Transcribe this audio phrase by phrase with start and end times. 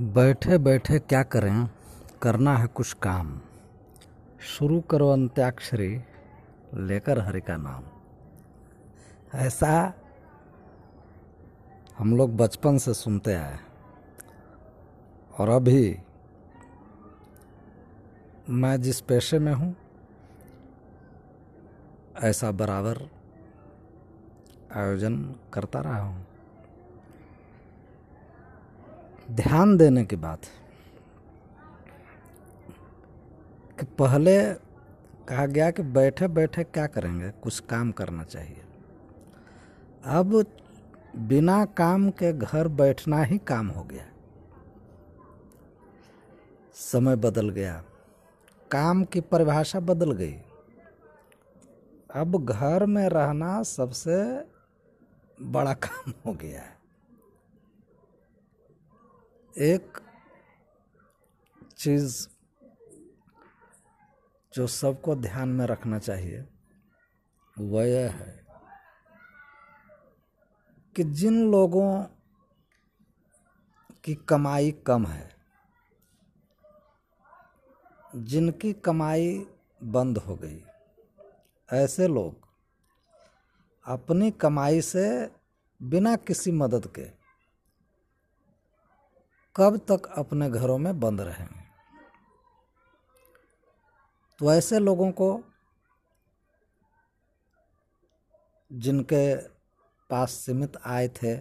[0.00, 1.68] बैठे बैठे क्या करें?
[2.22, 3.40] करना है कुछ काम।
[4.40, 6.02] शुरू करो अंत्याक्षरी,
[6.74, 7.82] लेकर हरि का नाम।
[9.34, 9.94] ऐसा
[11.98, 13.58] हम लोग बचपन से सुनते आए।
[15.38, 15.98] और अभी
[18.50, 19.76] मैं जिस पेशे में हूँ,
[22.22, 23.10] ऐसा बराबर
[24.76, 26.33] आयोजन करता रहा हूँ।
[29.30, 30.40] ध्यान देने की बात
[33.80, 34.54] कि पहले
[35.28, 37.30] कहा गया कि बैठे बैठे क्या करेंगे?
[37.30, 38.64] कुछ काम करना चाहिए।
[40.04, 40.46] अब
[41.16, 44.06] बिना काम के घर बैठना ही काम हो गया।
[46.74, 47.84] समय बदल गया।
[48.70, 50.34] काम की परिभाषा बदल गई।
[52.14, 54.46] अब घर में रहना सबसे
[55.42, 56.73] बड़ा काम हो गया है।
[59.56, 59.98] एक
[61.78, 62.26] चीज़
[64.54, 66.44] जो सबको ध्यान में रखना चाहिए
[67.58, 68.46] वह यह है
[70.96, 72.04] कि जिन लोगों
[74.04, 75.30] की कमाई कम है,
[78.16, 79.46] जिनकी कमाई
[79.80, 80.62] बंद हो गई,
[81.68, 82.48] ऐसे लोग
[83.86, 85.30] अपनी कमाई से
[85.80, 87.23] बिना किसी मदद के
[89.56, 91.62] कब तक अपने घरों में बंद रहेंगे
[94.40, 95.28] तो ऐसे लोगों को
[98.70, 99.34] जिनके
[100.10, 101.34] पास सीमित आय थे,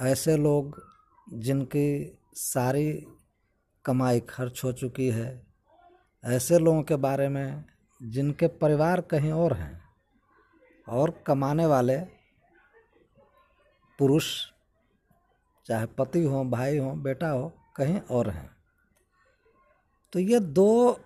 [0.00, 0.80] ऐसे लोग
[1.26, 2.90] जिनकी सारी
[3.84, 5.30] कमाई खर्च हो चुकी है,
[6.24, 7.64] ऐसे लोगों के बारे में
[8.00, 9.80] जिनके परिवार कहीं और हैं
[10.86, 11.98] और कमाने वाले
[13.98, 14.34] पुरुष
[15.66, 18.50] चाहे पति हो, भाई हो, बेटा हो, कहीं और हैं।
[20.12, 21.00] तो ये दो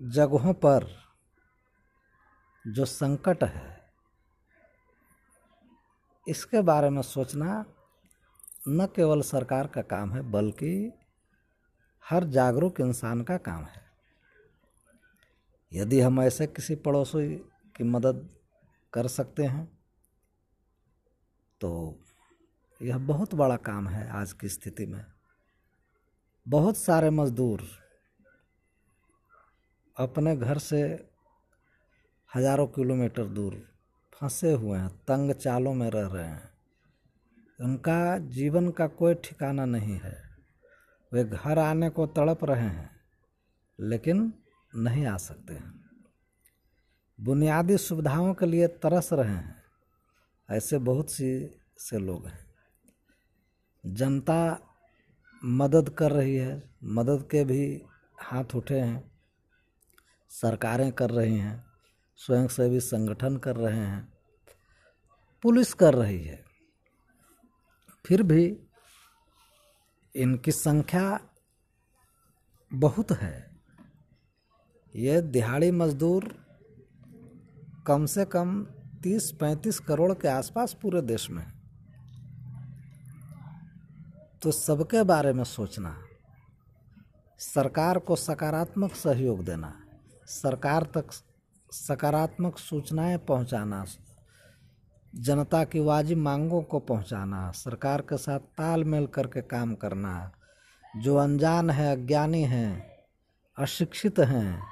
[0.00, 0.86] जगहों पर
[2.64, 3.90] जो संकट है,
[6.26, 7.64] इसके बारे में सोचना
[8.68, 10.92] न केवल सरकार का काम है, बल्कि
[12.04, 13.84] हर जागरूक इंसान का काम है।
[15.72, 17.28] यदि हम ऐसे किसी पड़ोसी
[17.76, 18.28] की मदद
[18.92, 19.64] कर सकते हैं
[21.60, 21.70] तो
[22.80, 25.04] यह बहुत बड़ा काम है आज की स्थिति में।
[26.46, 27.62] बहुत सारे मजदूर
[29.96, 30.82] अपने घर से
[32.30, 33.54] हज़ारों किलोमीटर दूर
[34.12, 36.50] फंसे हुए हैं, तंग चालों में रह रहे हैं।
[37.60, 40.16] उनका जीवन का कोई ठिकाना नहीं है।
[41.12, 42.90] वे घर आने को तड़प रहे हैं,
[43.78, 44.32] लेकिन
[44.72, 45.74] नहीं आ सकते हैं।
[47.18, 49.62] बुनियादी सुविधाओं के लिए तरस रहे हैं,
[50.48, 51.28] ऐसे बहुत सी
[51.78, 52.45] से लोग हैं।
[53.86, 54.58] जनता
[55.44, 57.82] मदद कर रही है, मदद के भी
[58.20, 59.12] हाथ उठे हैं,
[60.30, 61.66] सरकारें कर रही हैं,
[62.16, 64.12] स्वयंसेवी संगठन कर रहे हैं,
[65.42, 66.44] पुलिस कर रही है।
[68.06, 68.58] फिर भी
[70.16, 71.20] इनकी संख्या
[72.74, 73.56] बहुत है।
[74.96, 76.46] ये दिहाड़ी मजदूर
[77.86, 78.64] कम से कम
[79.02, 81.55] तीस पैंतीस करोड़ के आसपास पूरे देश में
[84.42, 86.02] तो सबके बारे में सोचना।
[87.38, 89.82] सरकार को सकारात्मक सहयोग देना।
[90.26, 91.06] सरकार तक
[91.72, 93.84] सकारात्मक सूचनाएँ पहुंचाना।
[95.14, 100.32] जनता की वाजिब मांगों को पहुंचाना। सरकार के साथ तालमेल करके काम करना।
[100.96, 102.90] जो अनजान है, अज्ञानी हैं,
[103.58, 104.62] अशिक्षित हैं,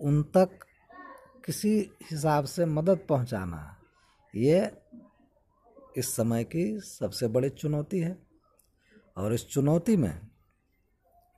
[0.00, 0.60] उन तक
[1.44, 3.76] किसी हिसाब से मदद पहुंचाना।
[4.34, 4.72] ये
[5.96, 8.27] इस समय की सबसे बड़ी चुनौती है।
[9.18, 10.20] और इस चुनौती में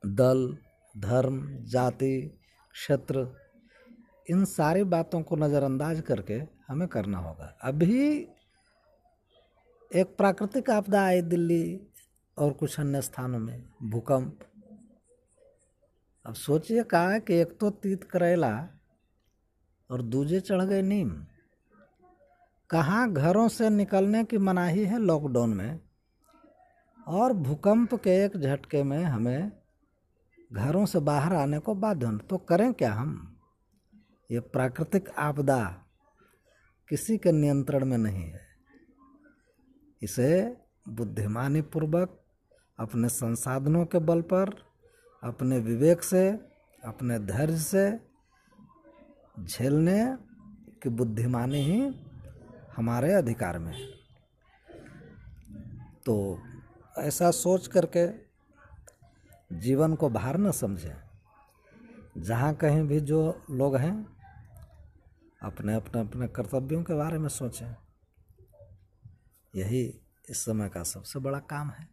[0.07, 0.57] दल,
[0.99, 2.39] धर्म, जाति,
[2.73, 3.37] क्षेत्र,
[4.31, 8.27] इन सारी बातों को नज़रअंदाज करके हमें करना होगा। अभी
[9.91, 11.81] एक प्राकृतिक आपदा आई दिल्ली
[12.39, 14.39] और कुछ अन्य स्थानों में, भूकंप।
[16.27, 18.69] अब सोचिए कहा कि एक तो तीत करेला
[19.91, 21.27] और दूजे चढ़ गए नीम।
[22.71, 25.90] कहाँ घरों से निकलने की मनाही है लॉकडाउन में?
[27.11, 29.53] और भूकंप के एक झटके में हमें
[30.53, 33.37] घरों से बाहर आने को बाध्य तो करें क्या हम?
[34.31, 35.85] ये प्राकृतिक आपदा
[36.89, 38.41] किसी के नियंत्रण में नहीं है।
[40.03, 40.57] इसे
[40.89, 42.25] बुद्धिमानी पूर्वक
[42.79, 44.51] अपने संसाधनों के बल पर,
[45.23, 46.31] अपने विवेक से,
[46.85, 48.01] अपने धैर्य से
[49.45, 50.17] झेलने
[50.83, 51.95] की बुद्धिमानी ही
[52.77, 53.87] हमारे अधिकार में है।
[56.07, 56.43] तो
[56.99, 58.31] ऐसा सोच करके
[59.57, 60.97] जीवन को भार न समझें।
[62.19, 64.17] जहाँ कहीं भी जो लोग हैं,
[65.43, 67.77] अपने अपने अपने कर्तव्यों के बारे में सोचें।
[69.55, 70.01] यही
[70.31, 71.89] इस समय का सबसे बड़ा काम है।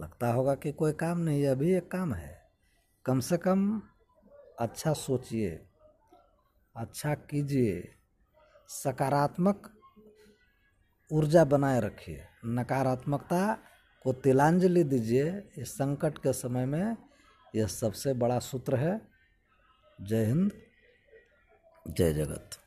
[0.00, 2.50] लगता होगा कि कोई काम नहीं है अभी एक काम है।
[3.04, 3.82] कम से कम
[4.58, 5.66] अच्छा सोचिए
[6.76, 7.94] अच्छा कीजिए,
[8.68, 9.72] सकारात्मक
[11.12, 13.58] ऊर्जा बनाए रखिए। नकारात्मकता
[14.02, 16.96] को तिलांजलि दीजिए, इस संकट के समय में
[17.56, 19.00] यह सबसे बड़ा सूत्र है।
[20.00, 20.52] जय हिंद,
[21.88, 22.61] जय जगत।